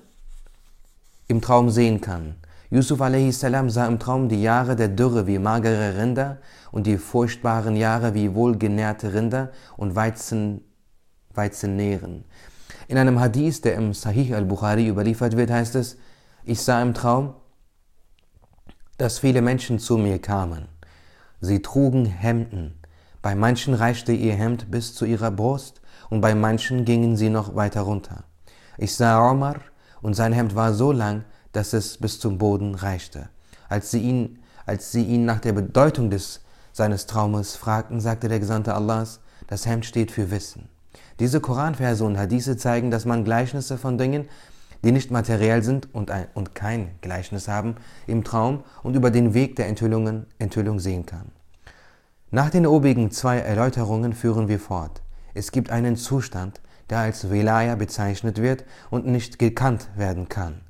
im 1.27 1.41
Traum 1.41 1.69
sehen 1.69 2.01
kann. 2.01 2.36
Yusuf 2.72 3.01
a.s. 3.01 3.39
sah 3.39 3.86
im 3.86 4.00
Traum 4.00 4.29
die 4.29 4.41
Jahre 4.41 4.75
der 4.75 4.88
Dürre 4.88 5.27
wie 5.27 5.38
magere 5.38 5.98
Rinder 5.98 6.38
und 6.72 6.88
die 6.88 6.98
furchtbaren 6.98 7.75
Jahre 7.75 8.13
wie 8.13 8.34
wohlgenährte 8.34 9.13
Rinder 9.13 9.51
und 9.77 9.96
Weizen, 9.96 10.62
Weizennähren. 11.34 12.24
In 12.88 12.98
einem 12.98 13.19
Hadith, 13.19 13.62
der 13.62 13.75
im 13.75 13.93
Sahih 13.93 14.34
al-Bukhari 14.34 14.88
überliefert 14.88 15.38
wird, 15.38 15.51
heißt 15.51 15.75
es, 15.75 15.98
ich 16.43 16.62
sah 16.62 16.81
im 16.81 16.93
Traum, 16.93 17.36
dass 18.98 19.19
viele 19.19 19.41
Menschen 19.41 19.77
zu 19.77 19.98
mir 19.98 20.19
kamen. 20.19 20.71
Sie 21.43 21.63
trugen 21.63 22.05
Hemden. 22.05 22.75
Bei 23.24 23.33
manchen 23.33 23.74
reichte 23.74 24.13
ihr 24.13 24.36
Hemd 24.36 24.69
bis 24.69 24.93
zu 24.93 25.05
ihrer 25.05 25.31
Brust 25.31 25.81
und 26.12 26.21
bei 26.21 26.36
manchen 26.36 26.86
gingen 26.86 27.17
sie 27.17 27.29
noch 27.29 27.55
weiter 27.55 27.81
runter. 27.81 28.24
Ich 28.77 28.95
sah 28.95 29.27
Omar 29.27 29.55
und 30.03 30.13
sein 30.13 30.33
Hemd 30.33 30.53
war 30.53 30.74
so 30.74 30.91
lang, 30.91 31.24
dass 31.51 31.74
es 31.74 31.98
bis 31.98 32.19
zum 32.19 32.38
Boden 32.38 32.75
reichte. 32.75 33.29
Als 33.69 33.89
sie 33.89 34.01
ihn, 34.01 34.38
als 34.67 34.91
sie 34.91 35.03
ihn 35.03 35.25
nach 35.25 35.39
der 35.39 35.53
Bedeutung 35.53 36.12
des, 36.12 36.41
seines 36.74 37.07
Traumes 37.07 37.55
fragten, 37.55 38.00
sagte 38.00 38.27
der 38.27 38.39
Gesandte 38.39 38.75
Allahs, 38.75 39.19
das 39.48 39.65
Hemd 39.65 39.86
steht 39.86 40.12
für 40.12 40.29
Wissen. 40.29 40.69
Diese 41.19 41.39
Koranverse 41.39 42.05
und 42.05 42.19
Hadithe 42.19 42.55
zeigen, 42.55 42.91
dass 42.91 43.05
man 43.05 43.24
Gleichnisse 43.24 43.77
von 43.79 43.98
Dingen 43.98 44.27
die 44.83 44.91
nicht 44.91 45.11
materiell 45.11 45.63
sind 45.63 45.93
und, 45.93 46.11
ein, 46.11 46.27
und 46.33 46.55
kein 46.55 46.91
Gleichnis 47.01 47.47
haben, 47.47 47.75
im 48.07 48.23
Traum 48.23 48.63
und 48.83 48.95
über 48.95 49.11
den 49.11 49.33
Weg 49.33 49.55
der 49.55 49.67
Enthüllungen, 49.67 50.25
Enthüllung 50.39 50.79
sehen 50.79 51.05
kann. 51.05 51.31
Nach 52.31 52.50
den 52.50 52.65
obigen 52.65 53.11
zwei 53.11 53.39
Erläuterungen 53.39 54.13
führen 54.13 54.47
wir 54.47 54.59
fort. 54.59 55.01
Es 55.33 55.51
gibt 55.51 55.69
einen 55.69 55.95
Zustand, 55.95 56.61
der 56.89 57.00
als 57.00 57.29
Velaya 57.29 57.75
bezeichnet 57.75 58.41
wird 58.41 58.65
und 58.89 59.05
nicht 59.05 59.39
gekannt 59.39 59.89
werden 59.95 60.29
kann. 60.29 60.61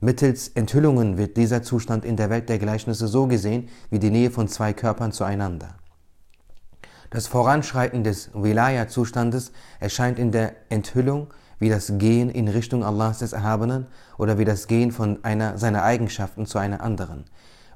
Mittels 0.00 0.48
Enthüllungen 0.48 1.18
wird 1.18 1.36
dieser 1.36 1.62
Zustand 1.62 2.04
in 2.04 2.16
der 2.16 2.30
Welt 2.30 2.48
der 2.48 2.58
Gleichnisse 2.58 3.08
so 3.08 3.26
gesehen 3.26 3.68
wie 3.90 3.98
die 3.98 4.10
Nähe 4.10 4.30
von 4.30 4.48
zwei 4.48 4.72
Körpern 4.72 5.12
zueinander. 5.12 5.74
Das 7.10 7.26
Voranschreiten 7.26 8.04
des 8.04 8.30
Velaya-Zustandes 8.34 9.50
erscheint 9.80 10.18
in 10.18 10.30
der 10.30 10.54
Enthüllung 10.68 11.28
wie 11.58 11.68
das 11.68 11.92
Gehen 11.98 12.30
in 12.30 12.48
Richtung 12.48 12.84
Allahs 12.84 13.18
des 13.18 13.32
Erhabenen 13.32 13.86
oder 14.16 14.38
wie 14.38 14.44
das 14.44 14.66
Gehen 14.66 14.92
von 14.92 15.22
einer 15.24 15.58
seiner 15.58 15.82
Eigenschaften 15.82 16.46
zu 16.46 16.58
einer 16.58 16.82
anderen. 16.82 17.24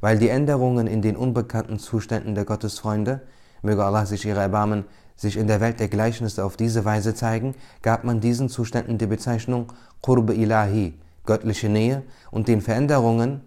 Weil 0.00 0.18
die 0.18 0.28
Änderungen 0.28 0.86
in 0.86 1.02
den 1.02 1.16
unbekannten 1.16 1.78
Zuständen 1.78 2.34
der 2.34 2.44
Gottesfreunde, 2.44 3.20
möge 3.62 3.84
Allah 3.84 4.06
sich 4.06 4.24
ihre 4.24 4.40
Erbarmen, 4.40 4.84
sich 5.16 5.36
in 5.36 5.46
der 5.46 5.60
Welt 5.60 5.78
der 5.78 5.88
Gleichnisse 5.88 6.44
auf 6.44 6.56
diese 6.56 6.84
Weise 6.84 7.14
zeigen, 7.14 7.54
gab 7.82 8.04
man 8.04 8.20
diesen 8.20 8.48
Zuständen 8.48 8.98
die 8.98 9.06
Bezeichnung 9.06 9.72
Qurb 10.00 10.30
ilahi, 10.30 10.94
göttliche 11.24 11.68
Nähe, 11.68 12.02
und 12.30 12.48
den 12.48 12.60
Veränderungen 12.60 13.42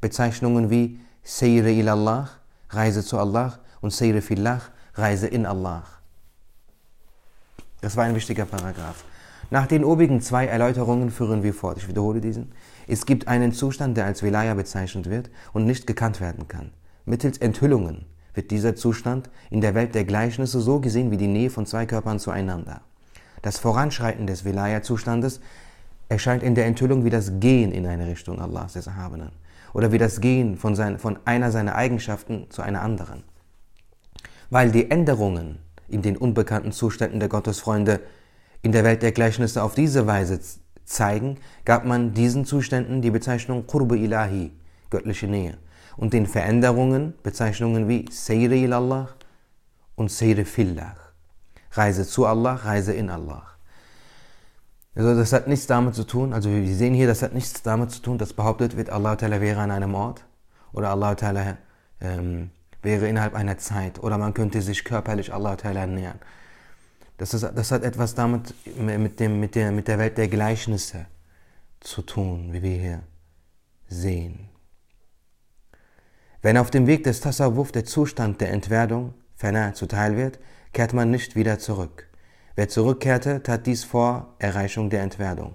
Bezeichnungen 0.00 0.68
wie 0.68 1.00
Seyre 1.22 1.70
ilallah, 1.70 2.28
Reise 2.68 3.02
zu 3.02 3.18
Allah, 3.18 3.58
und 3.80 3.90
Seyre 3.90 4.20
fillah, 4.20 4.60
Reise 4.94 5.28
in 5.28 5.46
Allah. 5.46 5.82
Das 7.80 7.96
war 7.96 8.04
ein 8.04 8.14
wichtiger 8.14 8.44
Paragraph. 8.44 9.02
Nach 9.50 9.66
den 9.66 9.84
obigen 9.84 10.20
zwei 10.20 10.46
Erläuterungen 10.46 11.10
führen 11.10 11.42
wir 11.42 11.54
fort. 11.54 11.78
Ich 11.78 11.88
wiederhole 11.88 12.20
diesen. 12.20 12.52
Es 12.86 13.06
gibt 13.06 13.28
einen 13.28 13.52
Zustand, 13.52 13.96
der 13.96 14.06
als 14.06 14.22
Wilaya 14.22 14.54
bezeichnet 14.54 15.10
wird 15.10 15.30
und 15.52 15.66
nicht 15.66 15.86
gekannt 15.86 16.20
werden 16.20 16.48
kann. 16.48 16.70
Mittels 17.04 17.38
Enthüllungen 17.38 18.06
wird 18.32 18.50
dieser 18.50 18.74
Zustand 18.74 19.30
in 19.50 19.60
der 19.60 19.74
Welt 19.74 19.94
der 19.94 20.04
Gleichnisse 20.04 20.60
so 20.60 20.80
gesehen 20.80 21.10
wie 21.10 21.16
die 21.16 21.28
Nähe 21.28 21.50
von 21.50 21.66
zwei 21.66 21.86
Körpern 21.86 22.18
zueinander. 22.18 22.80
Das 23.42 23.58
Voranschreiten 23.58 24.26
des 24.26 24.44
Wilaya-Zustandes 24.44 25.40
erscheint 26.08 26.42
in 26.42 26.54
der 26.54 26.66
Enthüllung 26.66 27.04
wie 27.04 27.10
das 27.10 27.40
Gehen 27.40 27.72
in 27.72 27.86
eine 27.86 28.06
Richtung 28.06 28.40
Allahs 28.40 28.72
des 28.72 28.86
Erhabenen 28.86 29.30
oder 29.72 29.92
wie 29.92 29.98
das 29.98 30.20
Gehen 30.20 30.56
von, 30.56 30.74
sein, 30.74 30.98
von 30.98 31.18
einer 31.24 31.50
seiner 31.50 31.74
Eigenschaften 31.74 32.46
zu 32.48 32.62
einer 32.62 32.82
anderen. 32.82 33.22
Weil 34.50 34.70
die 34.70 34.90
Änderungen 34.90 35.58
in 35.88 36.02
den 36.02 36.16
unbekannten 36.16 36.72
Zuständen 36.72 37.20
der 37.20 37.28
Gottesfreunde 37.28 38.00
in 38.64 38.72
der 38.72 38.82
Welt 38.82 39.02
der 39.02 39.12
Gleichnisse 39.12 39.62
auf 39.62 39.74
diese 39.74 40.06
Weise 40.06 40.40
zeigen, 40.86 41.36
gab 41.66 41.84
man 41.84 42.14
diesen 42.14 42.46
Zuständen 42.46 43.02
die 43.02 43.10
Bezeichnung 43.10 43.66
Qurbu 43.66 43.94
Ilahi, 43.94 44.52
göttliche 44.88 45.26
Nähe, 45.26 45.58
und 45.98 46.14
den 46.14 46.26
Veränderungen 46.26 47.12
Bezeichnungen 47.22 47.88
wie 47.88 48.06
Seyri 48.10 48.64
ilallah 48.64 49.10
und 49.96 50.10
Seyri 50.10 50.46
fillah, 50.46 50.96
Reise 51.72 52.06
zu 52.06 52.24
Allah, 52.24 52.54
Reise 52.54 52.94
in 52.94 53.10
Allah. 53.10 53.44
Also 54.94 55.14
das 55.14 55.34
hat 55.34 55.46
nichts 55.46 55.66
damit 55.66 55.94
zu 55.94 56.04
tun, 56.04 56.32
also 56.32 56.48
wir 56.48 56.74
sehen 56.74 56.94
hier, 56.94 57.06
das 57.06 57.20
hat 57.20 57.34
nichts 57.34 57.62
damit 57.62 57.90
zu 57.90 58.00
tun, 58.00 58.16
dass 58.16 58.32
behauptet 58.32 58.78
wird, 58.78 58.88
Allah 58.88 59.20
wäre 59.20 59.60
an 59.60 59.72
einem 59.72 59.94
Ort 59.94 60.24
oder 60.72 60.88
Allah 60.88 61.14
ähm, 62.00 62.50
wäre 62.80 63.08
innerhalb 63.08 63.34
einer 63.34 63.58
Zeit 63.58 64.02
oder 64.02 64.16
man 64.16 64.32
könnte 64.32 64.62
sich 64.62 64.84
körperlich 64.84 65.34
Allah 65.34 65.56
nähern. 65.86 66.18
Das, 67.16 67.32
ist, 67.32 67.42
das 67.42 67.70
hat 67.70 67.84
etwas 67.84 68.14
damit 68.14 68.54
mit, 68.76 69.20
dem, 69.20 69.40
mit, 69.40 69.54
der, 69.54 69.70
mit 69.70 69.88
der 69.88 69.98
Welt 69.98 70.18
der 70.18 70.28
Gleichnisse 70.28 71.06
zu 71.80 72.02
tun, 72.02 72.52
wie 72.52 72.62
wir 72.62 72.76
hier 72.76 73.02
sehen. 73.88 74.48
Wenn 76.42 76.58
auf 76.58 76.70
dem 76.70 76.86
Weg 76.86 77.04
des 77.04 77.20
Tasawwuf 77.20 77.72
der 77.72 77.84
Zustand 77.84 78.40
der 78.40 78.50
Entwerdung 78.50 79.14
ferner 79.34 79.74
zuteil 79.74 80.16
wird, 80.16 80.38
kehrt 80.72 80.92
man 80.92 81.10
nicht 81.10 81.36
wieder 81.36 81.58
zurück. 81.58 82.08
Wer 82.56 82.68
zurückkehrte, 82.68 83.42
tat 83.42 83.66
dies 83.66 83.84
vor 83.84 84.34
Erreichung 84.38 84.90
der 84.90 85.02
Entwerdung. 85.02 85.54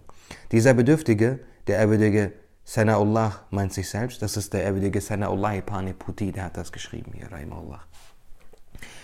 Dieser 0.51 0.73
Bedürftige, 0.73 1.39
der 1.67 1.77
erbürdige 1.77 2.33
Sana'ullah 2.65 3.31
meint 3.51 3.73
sich 3.73 3.89
selbst, 3.89 4.21
das 4.21 4.37
ist 4.37 4.53
der 4.53 4.63
erbürdige 4.63 4.99
Sana'ullah 4.99 5.61
Paniputi, 5.61 6.31
der 6.31 6.45
hat 6.45 6.57
das 6.57 6.71
geschrieben 6.71 7.13
hier, 7.13 7.31
Rahimahullah. 7.31 7.81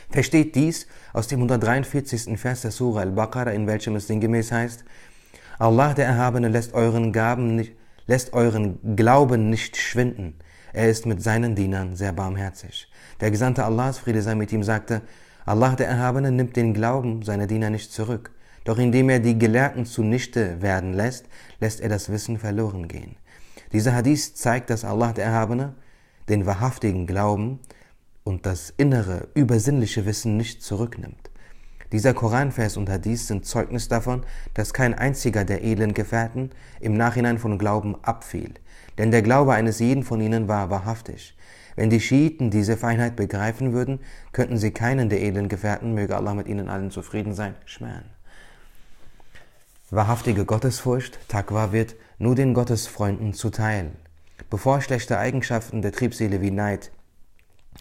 Versteht 0.10 0.56
dies 0.56 0.88
aus 1.14 1.28
dem 1.28 1.40
143. 1.40 2.40
Vers 2.40 2.62
der 2.62 2.72
Surah 2.72 3.02
Al-Baqarah, 3.02 3.52
in 3.52 3.68
welchem 3.68 3.96
es 3.96 4.08
sinngemäß 4.08 4.52
heißt, 4.52 4.86
Allah 5.58 5.94
der 5.94 6.06
Erhabene 6.06 6.50
lässt 6.50 6.74
euren, 6.74 7.14
Gaben 7.14 7.56
nicht, 7.56 7.74
lässt 8.08 8.34
euren 8.34 8.96
Glauben 8.96 9.50
nicht 9.50 9.78
schwinden. 9.78 10.36
Er 10.74 10.90
ist 10.90 11.06
mit 11.06 11.24
seinen 11.24 11.56
Dienern 11.56 11.96
sehr 11.96 12.12
barmherzig. 12.12 12.90
Der 13.22 13.32
Gesandte 13.32 13.64
Allahs, 13.64 14.00
Friede 14.00 14.22
sei 14.22 14.36
mit 14.36 14.52
ihm, 14.52 14.64
sagte, 14.64 15.02
Allah 15.46 15.76
der 15.76 15.88
Erhabene 15.88 16.32
nimmt 16.32 16.56
den 16.56 16.74
Glauben 16.74 17.24
seiner 17.24 17.48
Diener 17.48 17.70
nicht 17.70 17.94
zurück. 17.94 18.32
Doch 18.66 18.78
indem 18.78 19.10
er 19.10 19.20
die 19.20 19.38
Gelehrten 19.38 19.86
zunichte 19.86 20.62
werden 20.62 20.94
lässt, 20.94 21.28
lässt 21.60 21.80
er 21.80 21.88
das 21.90 22.12
Wissen 22.12 22.40
verloren 22.40 22.88
gehen. 22.88 23.16
Dieser 23.72 23.94
Hadith 23.94 24.36
zeigt, 24.36 24.70
dass 24.70 24.84
Allah 24.84 25.14
der 25.14 25.26
Erhabene 25.26 25.76
den 26.28 26.46
wahrhaftigen 26.46 27.08
Glauben 27.08 27.60
und 28.26 28.48
das 28.48 28.74
innere, 28.76 29.30
übersinnliche 29.36 30.06
Wissen 30.06 30.36
nicht 30.36 30.62
zurücknimmt. 30.64 31.30
Dieser 31.92 32.16
Koranvers 32.16 32.76
und 32.76 32.90
Hadith 32.90 33.28
sind 33.28 33.46
Zeugnis 33.46 33.88
davon, 33.88 34.26
dass 34.56 34.74
kein 34.74 34.96
einziger 34.96 35.46
der 35.46 35.64
edlen 35.64 35.94
Gefährten 35.94 36.50
im 36.82 36.98
Nachhinein 36.98 37.38
von 37.38 37.60
Glauben 37.60 37.96
abfiel. 38.02 38.56
Denn 38.98 39.12
der 39.12 39.22
Glaube 39.22 39.54
eines 39.54 39.80
jeden 39.80 40.04
von 40.04 40.20
ihnen 40.20 40.48
war 40.48 40.72
wahrhaftig. 40.72 41.38
Wenn 41.76 41.92
die 41.92 42.00
Schiiten 42.00 42.50
diese 42.50 42.78
Feinheit 42.78 43.16
begreifen 43.16 43.74
würden, 43.74 44.00
könnten 44.32 44.58
sie 44.58 44.72
keinen 44.72 45.10
der 45.10 45.22
edlen 45.22 45.48
Gefährten, 45.48 45.94
möge 45.94 46.16
Allah 46.16 46.34
mit 46.34 46.48
ihnen 46.48 46.68
allen 46.68 46.90
zufrieden 46.90 47.34
sein, 47.34 47.54
schmähen. 47.66 48.06
Wahrhaftige 49.92 50.46
Gottesfurcht, 50.46 51.20
Takwa, 51.28 51.72
wird 51.72 51.96
nur 52.18 52.34
den 52.34 52.56
Gottesfreunden 52.56 53.34
zuteil. 53.34 53.92
Bevor 54.50 54.82
schlechte 54.82 55.20
Eigenschaften 55.20 55.84
der 55.84 55.92
Triebseele 55.92 56.42
wie 56.42 56.52
Neid, 56.52 56.92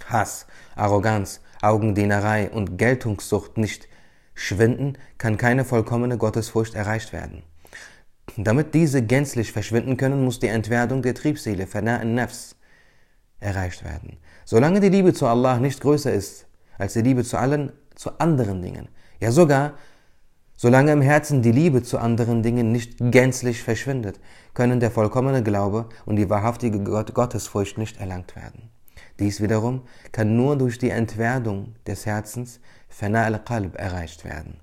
Hass, 0.09 0.47
Arroganz, 0.77 1.41
Augendienerei 1.63 2.51
und 2.51 2.79
Geltungssucht 2.79 3.57
nicht 3.57 3.89
schwinden, 4.35 4.99
kann 5.19 5.37
keine 5.37 5.65
vollkommene 5.65 6.19
Gottesfurcht 6.19 6.75
erreicht 6.75 7.13
werden. 7.13 7.43
Damit 8.37 8.75
diese 8.75 9.03
gänzlich 9.03 9.53
verschwinden 9.53 9.97
können, 9.97 10.25
muss 10.25 10.41
die 10.41 10.49
Entwerdung 10.49 11.03
der 11.03 11.15
Triebseele, 11.15 11.65
Fana'in 11.65 12.15
Nafs, 12.15 12.57
erreicht 13.39 13.85
werden. 13.85 14.19
Solange 14.45 14.81
die 14.81 14.89
Liebe 14.89 15.13
zu 15.13 15.27
Allah 15.27 15.59
nicht 15.59 15.81
größer 15.81 16.13
ist 16.13 16.47
als 16.79 16.95
die 16.95 17.03
Liebe 17.03 17.23
zu 17.23 17.39
allen, 17.39 17.73
zu 17.95 18.19
anderen 18.19 18.63
Dingen, 18.63 18.89
ja 19.21 19.31
sogar 19.31 19.75
solange 20.57 20.93
im 20.93 21.03
Herzen 21.03 21.43
die 21.43 21.53
Liebe 21.53 21.83
zu 21.83 21.99
anderen 21.99 22.43
Dingen 22.43 22.73
nicht 22.73 22.97
gänzlich 22.99 23.63
verschwindet, 23.63 24.21
können 24.55 24.81
der 24.81 24.91
vollkommene 24.91 25.43
Glaube 25.43 25.89
und 26.07 26.17
die 26.17 26.31
wahrhaftige 26.31 26.81
Gottesfurcht 26.81 27.79
nicht 27.79 28.01
erlangt 28.01 28.35
werden. 28.37 28.71
Dies 29.19 29.41
wiederum 29.41 29.83
kann 30.13 30.37
nur 30.37 30.57
durch 30.57 30.79
die 30.79 30.91
Entwerdung 30.91 31.75
des 31.87 32.07
Herzens, 32.07 32.61
Fana 32.89 33.25
al-Qalb, 33.25 33.79
erreicht 33.79 34.25
werden. 34.25 34.61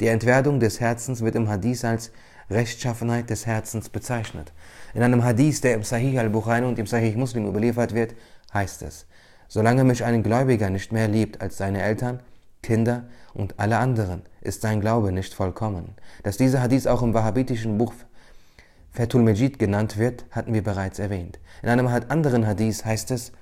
Die 0.00 0.06
Entwerdung 0.06 0.60
des 0.60 0.80
Herzens 0.80 1.20
wird 1.20 1.34
im 1.34 1.48
Hadith 1.48 1.84
als 1.84 2.10
Rechtschaffenheit 2.50 3.28
des 3.28 3.46
Herzens 3.46 3.90
bezeichnet. 3.90 4.52
In 4.94 5.02
einem 5.02 5.22
Hadith, 5.22 5.60
der 5.60 5.74
im 5.74 5.82
Sahih 5.82 6.18
al-Bukhari 6.18 6.64
und 6.64 6.78
im 6.78 6.86
Sahih 6.86 7.14
Muslim 7.16 7.46
überliefert 7.46 7.94
wird, 7.94 8.14
heißt 8.52 8.82
es, 8.82 9.06
solange 9.48 9.84
mich 9.84 10.04
ein 10.04 10.22
Gläubiger 10.22 10.70
nicht 10.70 10.92
mehr 10.92 11.06
liebt 11.06 11.40
als 11.40 11.58
seine 11.58 11.82
Eltern, 11.82 12.20
Kinder 12.62 13.04
und 13.34 13.58
alle 13.58 13.78
anderen, 13.78 14.22
ist 14.40 14.62
sein 14.62 14.80
Glaube 14.80 15.12
nicht 15.12 15.34
vollkommen. 15.34 15.94
Dass 16.22 16.38
dieser 16.38 16.62
Hadith 16.62 16.86
auch 16.86 17.02
im 17.02 17.14
wahhabitischen 17.14 17.78
Buch 17.78 17.92
Fatul 18.92 19.22
Majid 19.22 19.58
genannt 19.58 19.98
wird, 19.98 20.24
hatten 20.32 20.52
wir 20.52 20.64
bereits 20.64 20.98
erwähnt. 20.98 21.38
In 21.62 21.68
einem 21.68 21.86
anderen 21.86 22.46
Hadith 22.46 22.84
heißt 22.84 23.12
es, 23.12 23.32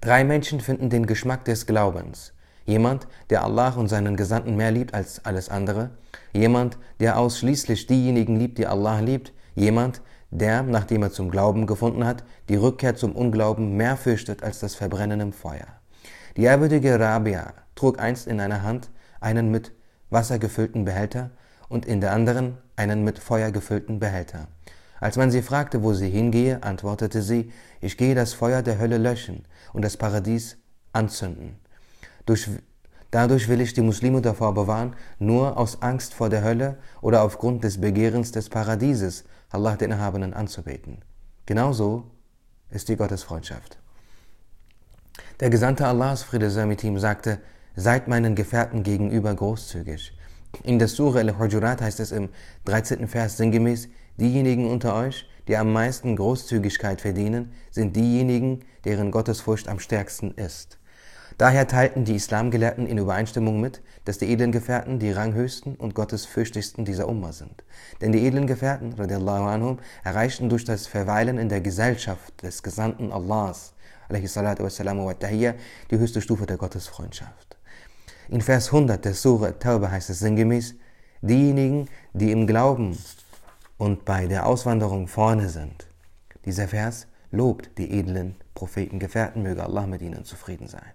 Drei 0.00 0.24
Menschen 0.24 0.60
finden 0.60 0.88
den 0.88 1.04
Geschmack 1.04 1.44
des 1.44 1.66
Glaubens. 1.66 2.32
Jemand, 2.64 3.06
der 3.28 3.44
Allah 3.44 3.74
und 3.74 3.88
seinen 3.88 4.16
Gesandten 4.16 4.56
mehr 4.56 4.70
liebt 4.70 4.94
als 4.94 5.22
alles 5.26 5.50
andere. 5.50 5.90
Jemand, 6.32 6.78
der 7.00 7.18
ausschließlich 7.18 7.86
diejenigen 7.86 8.36
liebt, 8.36 8.56
die 8.56 8.66
Allah 8.66 9.00
liebt. 9.00 9.34
Jemand, 9.54 10.00
der, 10.30 10.62
nachdem 10.62 11.02
er 11.02 11.10
zum 11.10 11.30
Glauben 11.30 11.66
gefunden 11.66 12.06
hat, 12.06 12.24
die 12.48 12.56
Rückkehr 12.56 12.96
zum 12.96 13.14
Unglauben 13.14 13.76
mehr 13.76 13.98
fürchtet 13.98 14.42
als 14.42 14.60
das 14.60 14.74
Verbrennen 14.74 15.20
im 15.20 15.34
Feuer. 15.34 15.66
Die 16.38 16.44
ehrwürdige 16.44 16.98
Rabia 16.98 17.52
trug 17.74 17.98
einst 17.98 18.26
in 18.26 18.40
einer 18.40 18.62
Hand 18.62 18.88
einen 19.20 19.50
mit 19.50 19.72
Wasser 20.08 20.38
gefüllten 20.38 20.86
Behälter 20.86 21.30
und 21.68 21.84
in 21.84 22.00
der 22.00 22.12
anderen 22.12 22.56
einen 22.74 23.04
mit 23.04 23.18
Feuer 23.18 23.50
gefüllten 23.50 23.98
Behälter. 23.98 24.48
Als 25.00 25.16
man 25.16 25.30
sie 25.30 25.42
fragte, 25.42 25.82
wo 25.82 25.94
sie 25.94 26.10
hingehe, 26.10 26.62
antwortete 26.62 27.22
sie, 27.22 27.50
ich 27.80 27.96
gehe 27.96 28.14
das 28.14 28.34
Feuer 28.34 28.62
der 28.62 28.78
Hölle 28.78 28.98
löschen 28.98 29.46
und 29.72 29.82
das 29.82 29.96
Paradies 29.96 30.58
anzünden. 30.92 31.56
Durch, 32.26 32.48
dadurch 33.10 33.48
will 33.48 33.62
ich 33.62 33.72
die 33.72 33.80
Muslime 33.80 34.20
davor 34.20 34.52
bewahren, 34.52 34.94
nur 35.18 35.56
aus 35.56 35.80
Angst 35.80 36.12
vor 36.12 36.28
der 36.28 36.44
Hölle 36.44 36.76
oder 37.00 37.22
aufgrund 37.22 37.64
des 37.64 37.80
Begehrens 37.80 38.30
des 38.30 38.50
Paradieses 38.50 39.24
Allah 39.48 39.76
den 39.76 39.90
Erhabenen 39.90 40.34
anzubeten. 40.34 40.98
Genauso 41.46 42.04
ist 42.70 42.88
die 42.88 42.96
Gottesfreundschaft. 42.96 43.78
Der 45.40 45.50
Gesandte 45.50 45.86
Allahs, 45.86 46.22
Friede 46.22 46.50
sei 46.50 46.66
mit 46.66 46.84
ihm, 46.84 46.98
sagte, 46.98 47.40
seid 47.74 48.06
meinen 48.06 48.34
Gefährten 48.34 48.82
gegenüber 48.82 49.34
großzügig. 49.34 50.16
In 50.62 50.78
der 50.78 50.88
Surah 50.88 51.20
Al-Hujurat 51.20 51.80
heißt 51.80 52.00
es 52.00 52.12
im 52.12 52.28
13. 52.66 53.08
Vers 53.08 53.38
sinngemäß, 53.38 53.88
Diejenigen 54.20 54.70
unter 54.70 54.94
euch, 54.94 55.26
die 55.48 55.56
am 55.56 55.72
meisten 55.72 56.14
Großzügigkeit 56.14 57.00
verdienen, 57.00 57.52
sind 57.70 57.96
diejenigen, 57.96 58.60
deren 58.84 59.10
Gottesfurcht 59.10 59.66
am 59.66 59.80
stärksten 59.80 60.32
ist. 60.32 60.78
Daher 61.38 61.66
teilten 61.66 62.04
die 62.04 62.16
Islamgelehrten 62.16 62.86
in 62.86 62.98
Übereinstimmung 62.98 63.62
mit, 63.62 63.80
dass 64.04 64.18
die 64.18 64.30
edlen 64.30 64.52
Gefährten 64.52 64.98
die 64.98 65.10
ranghöchsten 65.10 65.74
und 65.74 65.94
gottesfürchtigsten 65.94 66.84
dieser 66.84 67.08
Umma 67.08 67.32
sind. 67.32 67.64
Denn 68.02 68.12
die 68.12 68.26
edlen 68.26 68.46
Gefährten, 68.46 68.92
radiallahu 68.92 69.44
anhum, 69.44 69.78
erreichten 70.04 70.50
durch 70.50 70.66
das 70.66 70.86
Verweilen 70.86 71.38
in 71.38 71.48
der 71.48 71.62
Gesellschaft 71.62 72.42
des 72.42 72.62
Gesandten 72.62 73.12
Allahs, 73.12 73.72
die 74.10 75.98
höchste 75.98 76.20
Stufe 76.20 76.44
der 76.44 76.58
Gottesfreundschaft. 76.58 77.56
In 78.28 78.42
Vers 78.42 78.66
100 78.66 79.02
der 79.02 79.14
Sure 79.14 79.58
Taube 79.58 79.90
heißt 79.90 80.10
es 80.10 80.18
sinngemäß, 80.18 80.74
diejenigen, 81.22 81.88
die 82.12 82.32
im 82.32 82.46
Glauben 82.46 82.98
und 83.80 84.04
bei 84.04 84.26
der 84.26 84.44
Auswanderung 84.44 85.08
vorne 85.08 85.48
sind. 85.48 85.88
Dieser 86.44 86.68
Vers 86.68 87.06
lobt 87.30 87.78
die 87.78 87.98
edlen 87.98 88.36
Prophetengefährten, 88.54 89.42
möge 89.42 89.64
Allah 89.64 89.86
mit 89.86 90.02
ihnen 90.02 90.26
zufrieden 90.26 90.68
sein. 90.68 90.92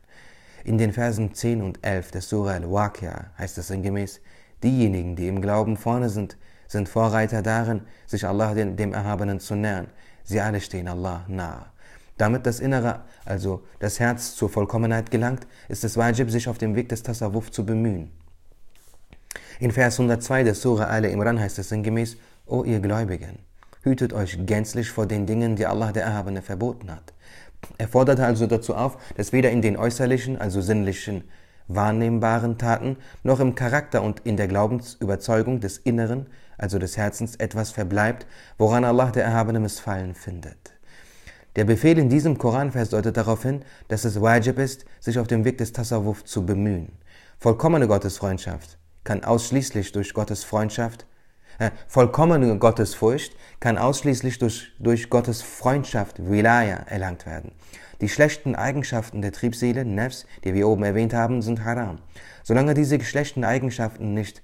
In 0.63 0.77
den 0.77 0.93
Versen 0.93 1.33
10 1.33 1.63
und 1.63 1.83
11 1.83 2.11
der 2.11 2.21
Surah 2.21 2.53
Al-Waqia 2.53 3.31
heißt 3.39 3.57
es 3.57 3.69
sinngemäß, 3.69 4.21
diejenigen, 4.61 5.15
die 5.15 5.27
im 5.27 5.41
Glauben 5.41 5.77
vorne 5.77 6.09
sind, 6.09 6.37
sind 6.67 6.87
Vorreiter 6.87 7.41
darin, 7.41 7.81
sich 8.05 8.27
Allah, 8.27 8.53
dem 8.53 8.93
Erhabenen, 8.93 9.39
zu 9.39 9.55
nähern. 9.55 9.87
Sie 10.23 10.39
alle 10.39 10.61
stehen 10.61 10.87
Allah 10.87 11.25
nahe. 11.27 11.65
Damit 12.19 12.45
das 12.45 12.59
Innere, 12.59 13.01
also 13.25 13.63
das 13.79 13.99
Herz, 13.99 14.35
zur 14.35 14.49
Vollkommenheit 14.49 15.09
gelangt, 15.09 15.47
ist 15.69 15.83
es 15.83 15.97
wajib, 15.97 16.29
sich 16.29 16.47
auf 16.47 16.59
dem 16.59 16.75
Weg 16.75 16.89
des 16.89 17.01
Tasawwuf 17.01 17.51
zu 17.51 17.65
bemühen. 17.65 18.11
In 19.59 19.71
Vers 19.71 19.99
102 19.99 20.43
der 20.43 20.53
Surah 20.53 20.85
Al 20.85 21.05
Imran 21.05 21.39
heißt 21.39 21.57
es 21.57 21.69
sinngemäß, 21.69 22.17
O 22.47 22.63
ihr 22.63 22.79
Gläubigen, 22.79 23.39
hütet 23.81 24.13
euch 24.13 24.37
gänzlich 24.45 24.91
vor 24.91 25.07
den 25.07 25.25
Dingen, 25.25 25.55
die 25.55 25.65
Allah 25.65 25.91
der 25.91 26.03
Erhabene 26.03 26.43
verboten 26.43 26.91
hat. 26.91 27.13
Er 27.79 27.87
forderte 27.87 28.23
also 28.23 28.45
dazu 28.45 28.75
auf, 28.75 28.97
dass 29.17 29.33
weder 29.33 29.49
in 29.49 29.63
den 29.63 29.75
äußerlichen, 29.75 30.39
also 30.39 30.61
sinnlichen, 30.61 31.23
wahrnehmbaren 31.67 32.59
Taten, 32.59 32.97
noch 33.23 33.39
im 33.39 33.55
Charakter 33.55 34.03
und 34.03 34.19
in 34.25 34.37
der 34.37 34.47
Glaubensüberzeugung 34.47 35.59
des 35.59 35.79
Inneren, 35.79 36.27
also 36.59 36.77
des 36.77 36.97
Herzens, 36.97 37.35
etwas 37.37 37.71
verbleibt, 37.71 38.27
woran 38.59 38.85
Allah 38.85 39.09
der 39.09 39.23
Erhabene 39.23 39.59
Missfallen 39.59 40.13
findet. 40.13 40.73
Der 41.55 41.63
Befehl 41.63 41.97
in 41.97 42.09
diesem 42.09 42.37
Koranvers 42.37 42.91
deutet 42.91 43.17
darauf 43.17 43.41
hin, 43.41 43.65
dass 43.87 44.05
es 44.05 44.21
wajib 44.21 44.59
ist, 44.59 44.85
sich 44.99 45.17
auf 45.17 45.25
dem 45.25 45.45
Weg 45.45 45.57
des 45.57 45.73
Tasawwuf 45.73 46.23
zu 46.23 46.45
bemühen. 46.45 46.91
Vollkommene 47.39 47.87
Gottesfreundschaft 47.87 48.77
kann 49.03 49.23
ausschließlich 49.23 49.91
durch 49.93 50.13
Gottes 50.13 50.43
Freundschaft 50.43 51.07
vollkommene 51.87 52.57
Gottesfurcht 52.57 53.35
kann 53.59 53.77
ausschließlich 53.77 54.39
durch, 54.39 54.71
durch 54.79 55.09
Gottes 55.09 55.41
Freundschaft, 55.41 56.29
Wilaya, 56.29 56.85
erlangt 56.87 57.25
werden. 57.25 57.51
Die 58.01 58.09
schlechten 58.09 58.55
Eigenschaften 58.55 59.21
der 59.21 59.31
Triebseele, 59.31 59.85
Nefs, 59.85 60.25
die 60.43 60.53
wir 60.53 60.67
oben 60.67 60.83
erwähnt 60.83 61.13
haben, 61.13 61.41
sind 61.41 61.63
haram. 61.63 61.99
Solange 62.43 62.73
diese 62.73 62.99
schlechten 63.01 63.43
Eigenschaften 63.43 64.13
nicht 64.13 64.43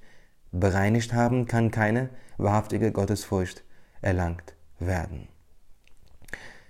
bereinigt 0.52 1.14
haben, 1.14 1.48
kann 1.48 1.72
keine 1.72 2.10
wahrhaftige 2.38 2.92
Gottesfurcht 2.92 3.64
erlangt 4.02 4.56
werden. 4.80 5.28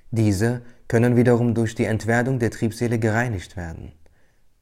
Diese 0.09 0.61
können 0.87 1.15
wiederum 1.15 1.53
durch 1.53 1.75
die 1.75 1.85
Entwerdung 1.85 2.39
der 2.39 2.51
Triebseele 2.51 2.99
gereinigt 2.99 3.55
werden. 3.55 3.93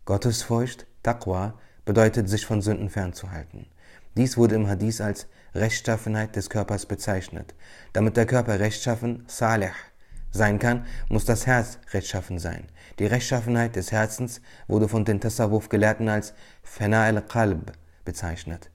Gottesfurcht, 0.05 0.85
Taqwa, 1.01 1.55
bedeutet, 1.85 2.29
sich 2.29 2.45
von 2.45 2.61
Sünden 2.61 2.89
fernzuhalten. 2.89 3.65
Dies 4.15 4.37
wurde 4.37 4.55
im 4.55 4.67
Hadith 4.67 5.01
als 5.01 5.27
Rechtschaffenheit 5.59 6.35
des 6.35 6.49
Körpers 6.49 6.85
bezeichnet. 6.85 7.53
Damit 7.93 8.17
der 8.17 8.25
Körper 8.25 8.59
rechtschaffen, 8.59 9.23
salih, 9.27 9.71
sein 10.31 10.59
kann, 10.59 10.85
muss 11.07 11.25
das 11.25 11.47
Herz 11.47 11.79
rechtschaffen 11.91 12.39
sein. 12.39 12.65
Die 12.99 13.05
Rechtschaffenheit 13.05 13.75
des 13.75 13.91
Herzens 13.91 14.41
wurde 14.67 14.87
von 14.87 15.05
den 15.05 15.19
Tasawwuf-Gelehrten 15.19 16.07
als 16.09 16.33
Fana 16.61 17.05
al-Qalb 17.05 17.73
bezeichnet. 18.05 18.69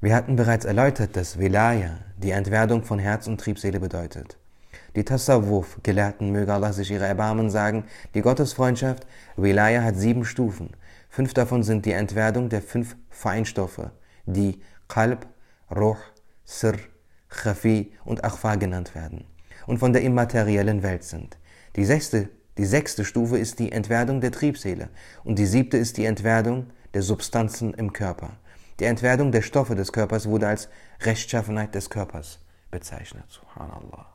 Wir 0.00 0.16
hatten 0.16 0.34
bereits 0.34 0.64
erläutert, 0.64 1.16
dass 1.16 1.38
Velaya 1.38 1.98
die 2.16 2.32
Entwerdung 2.32 2.82
von 2.82 2.98
Herz 2.98 3.28
und 3.28 3.40
Triebseele 3.40 3.78
bedeutet. 3.78 4.36
Die 4.96 5.04
Tasawwuf-Gelehrten, 5.04 6.30
möge 6.30 6.52
Allah 6.52 6.72
sich 6.72 6.90
ihre 6.90 7.06
Erbarmen 7.06 7.50
sagen, 7.50 7.84
die 8.14 8.20
Gottesfreundschaft, 8.20 9.06
Velaya 9.36 9.82
hat 9.82 9.96
sieben 9.96 10.24
Stufen. 10.24 10.70
Fünf 11.08 11.34
davon 11.34 11.62
sind 11.62 11.86
die 11.86 11.92
Entwerdung 11.92 12.48
der 12.48 12.62
fünf 12.62 12.96
Feinstoffe, 13.10 13.90
die 14.26 14.60
Qalb, 14.88 15.26
Ruh, 15.74 15.96
Sir, 16.44 16.74
Khafi 17.28 17.92
und 18.04 18.24
Akhfa 18.24 18.56
genannt 18.56 18.94
werden 18.94 19.24
und 19.66 19.78
von 19.78 19.92
der 19.92 20.02
immateriellen 20.02 20.82
Welt 20.82 21.04
sind. 21.04 21.38
Die 21.76 21.84
sechste, 21.84 22.28
die 22.58 22.66
sechste 22.66 23.04
Stufe 23.04 23.38
ist 23.38 23.58
die 23.58 23.72
Entwerdung 23.72 24.20
der 24.20 24.32
Triebseele 24.32 24.88
und 25.24 25.38
die 25.38 25.46
siebte 25.46 25.78
ist 25.78 25.96
die 25.96 26.04
Entwerdung 26.04 26.70
der 26.92 27.02
Substanzen 27.02 27.72
im 27.74 27.92
Körper. 27.92 28.36
Die 28.80 28.84
Entwerdung 28.84 29.32
der 29.32 29.42
Stoffe 29.42 29.74
des 29.74 29.92
Körpers 29.92 30.26
wurde 30.26 30.48
als 30.48 30.68
Rechtschaffenheit 31.00 31.74
des 31.74 31.88
Körpers 31.88 32.40
bezeichnet. 32.70 33.24
Subhanallah. 33.28 34.06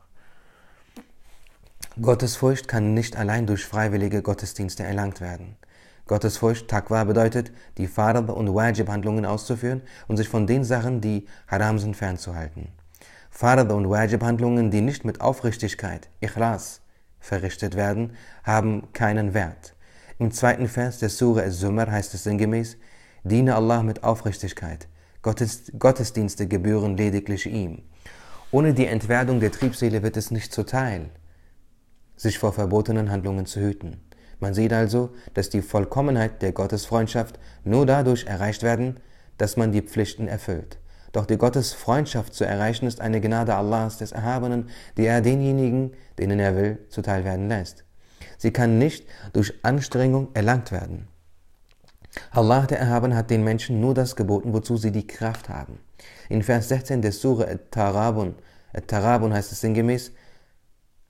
Gottesfurcht 2.00 2.68
kann 2.68 2.94
nicht 2.94 3.16
allein 3.16 3.46
durch 3.46 3.64
freiwillige 3.64 4.22
Gottesdienste 4.22 4.84
erlangt 4.84 5.20
werden. 5.20 5.56
Gottesfurcht, 6.08 6.68
Taqwa, 6.68 7.04
bedeutet, 7.04 7.52
die 7.76 7.86
Farad- 7.86 8.30
und 8.30 8.52
Wajib-Handlungen 8.52 9.24
auszuführen 9.24 9.82
und 10.08 10.16
sich 10.16 10.28
von 10.28 10.46
den 10.46 10.64
Sachen, 10.64 11.00
die 11.00 11.26
haram 11.46 11.78
sind, 11.78 11.96
fernzuhalten. 11.96 12.68
Farad- 13.30 13.70
und 13.70 13.88
Wajib-Handlungen, 13.88 14.72
die 14.72 14.80
nicht 14.80 15.04
mit 15.04 15.20
Aufrichtigkeit, 15.20 16.08
Ikhlas, 16.20 16.80
verrichtet 17.20 17.76
werden, 17.76 18.14
haben 18.42 18.92
keinen 18.92 19.34
Wert. 19.34 19.74
Im 20.18 20.32
zweiten 20.32 20.66
Vers 20.66 20.98
der 20.98 21.10
Surah 21.10 21.42
Al-Zumar 21.42 21.90
heißt 21.90 22.14
es 22.14 22.24
sinngemäß, 22.24 22.76
Diene 23.22 23.54
Allah 23.54 23.82
mit 23.82 24.04
Aufrichtigkeit. 24.04 24.88
Gottes, 25.22 25.72
Gottesdienste 25.78 26.48
gebühren 26.48 26.96
lediglich 26.96 27.46
ihm. 27.46 27.82
Ohne 28.50 28.72
die 28.72 28.86
Entwerdung 28.86 29.40
der 29.40 29.52
Triebseele 29.52 30.02
wird 30.02 30.16
es 30.16 30.30
nicht 30.30 30.52
zuteil, 30.52 31.10
sich 32.16 32.38
vor 32.38 32.52
verbotenen 32.52 33.10
Handlungen 33.10 33.44
zu 33.44 33.60
hüten. 33.60 34.00
Man 34.40 34.54
sieht 34.54 34.72
also, 34.72 35.10
dass 35.34 35.50
die 35.50 35.62
Vollkommenheit 35.62 36.42
der 36.42 36.52
Gottesfreundschaft 36.52 37.38
nur 37.64 37.86
dadurch 37.86 38.26
erreicht 38.26 38.62
werden, 38.62 39.00
dass 39.36 39.56
man 39.56 39.72
die 39.72 39.82
Pflichten 39.82 40.28
erfüllt. 40.28 40.78
Doch 41.12 41.26
die 41.26 41.38
Gottesfreundschaft 41.38 42.34
zu 42.34 42.44
erreichen 42.44 42.86
ist 42.86 43.00
eine 43.00 43.20
Gnade 43.20 43.54
Allahs 43.54 43.98
des 43.98 44.12
Erhabenen, 44.12 44.68
die 44.96 45.06
er 45.06 45.22
denjenigen, 45.22 45.92
denen 46.18 46.38
er 46.38 46.54
will, 46.54 46.78
zuteil 46.90 47.24
werden 47.24 47.48
lässt. 47.48 47.84
Sie 48.36 48.52
kann 48.52 48.78
nicht 48.78 49.06
durch 49.32 49.54
Anstrengung 49.62 50.28
erlangt 50.34 50.70
werden. 50.70 51.08
Allah 52.30 52.66
der 52.66 52.78
Erhabene 52.78 53.16
hat 53.16 53.30
den 53.30 53.44
Menschen 53.44 53.80
nur 53.80 53.94
das 53.94 54.16
geboten, 54.16 54.52
wozu 54.52 54.76
sie 54.76 54.92
die 54.92 55.06
Kraft 55.06 55.48
haben. 55.48 55.80
In 56.28 56.42
Vers 56.42 56.68
16 56.68 57.02
des 57.02 57.20
Surah 57.20 57.50
At-Tarabun, 57.50 58.34
At-Tarabun 58.72 59.32
heißt 59.32 59.52
es 59.52 59.60
sinngemäß, 59.60 60.12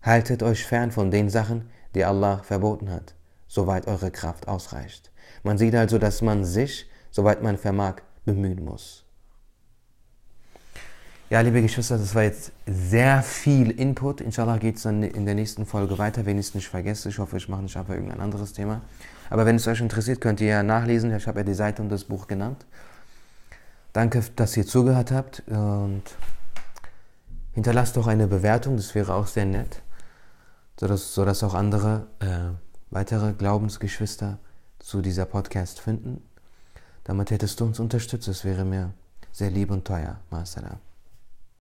haltet 0.03 0.43
euch 0.43 0.65
fern 0.65 0.93
von 0.93 1.11
den 1.11 1.29
Sachen, 1.29 1.71
die 1.95 2.05
Allah 2.05 2.39
verboten 2.43 2.91
hat 2.91 3.18
soweit 3.49 3.89
eure 3.89 4.11
Kraft 4.11 4.47
ausreicht. 4.47 5.11
Man 5.43 5.59
sieht 5.59 5.75
also, 5.75 5.99
dass 5.99 6.23
man 6.23 6.45
sich, 6.45 6.89
soweit 7.11 7.43
man 7.43 7.59
vermag, 7.59 7.97
bemühen 8.25 8.65
muss. 8.65 9.05
Ja, 11.31 11.41
liebe 11.41 11.61
Geschwister, 11.61 11.99
das 11.99 12.15
war 12.15 12.23
jetzt 12.23 12.53
sehr 12.67 13.23
viel 13.23 13.71
Input. 13.71 14.23
Inshallah 14.23 14.57
geht 14.57 14.77
es 14.77 14.85
dann 14.85 15.03
in 15.03 15.27
der 15.27 15.35
nächsten 15.35 15.67
Folge 15.67 15.99
weiter, 15.99 16.25
wenn 16.25 16.39
ich 16.39 16.55
nicht 16.55 16.69
vergesse. 16.69 17.11
Ich 17.11 17.19
hoffe, 17.19 17.37
ich 17.37 17.49
mache 17.49 17.63
nicht 17.63 17.77
einfach 17.77 17.93
irgendein 17.93 18.21
anderes 18.21 18.55
Thema. 18.55 18.81
Aber 19.29 19.45
wenn 19.45 19.57
es 19.57 19.67
euch 19.67 19.81
interessiert, 19.81 20.23
könnt 20.23 20.41
ihr 20.41 20.49
ja 20.49 20.63
nachlesen. 20.63 21.15
Ich 21.15 21.27
habe 21.27 21.41
ja 21.41 21.45
die 21.45 21.53
Seite 21.53 21.83
und 21.83 21.91
das 21.91 22.05
Buch 22.05 22.29
genannt. 22.29 22.65
Danke, 23.93 24.23
dass 24.37 24.57
ihr 24.57 24.67
zugehört 24.67 25.11
habt 25.11 25.43
und 25.49 26.03
hinterlasst 27.53 27.97
doch 27.97 28.07
eine 28.07 28.27
Bewertung, 28.27 28.77
das 28.77 28.95
wäre 28.95 29.13
auch 29.15 29.27
sehr 29.27 29.45
nett, 29.45 29.83
sodass, 30.79 31.15
sodass 31.15 31.43
auch 31.43 31.55
andere 31.55 32.07
äh, 32.21 32.55
weitere 32.91 33.33
Glaubensgeschwister 33.33 34.39
zu 34.79 35.03
dieser 35.03 35.27
Podcast 35.27 35.81
finden. 35.81 36.23
Damit 37.05 37.31
hättest 37.31 37.61
du 37.61 37.65
uns 37.65 37.81
unterstützt. 37.81 38.29
Es 38.29 38.45
wäre 38.45 38.65
mir 38.65 38.93
sehr 39.33 39.51
lieb 39.51 39.71
und 39.71 39.85
teuer. 39.85 40.21
Masalam. 40.31 40.79